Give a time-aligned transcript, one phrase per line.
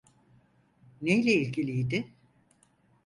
[1.01, 2.11] Neyle ilgiliydi?